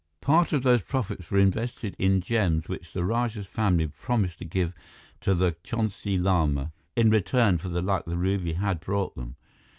"Part 0.19 0.51
of 0.51 0.63
those 0.63 0.81
profits 0.81 1.29
were 1.29 1.37
invested 1.37 1.95
in 1.99 2.21
gems 2.21 2.67
which 2.67 2.91
the 2.91 3.03
Rajah's 3.05 3.45
family 3.45 3.85
promised 3.85 4.39
to 4.39 4.45
give 4.45 4.73
to 5.19 5.35
the 5.35 5.51
Chonsi 5.63 6.17
Lama 6.19 6.71
in 6.95 7.11
return 7.11 7.59
for 7.59 7.69
the 7.69 7.83
luck 7.83 8.05
the 8.05 8.17
ruby 8.17 8.53
had 8.53 8.79
brought 8.79 9.13
them. 9.13 9.35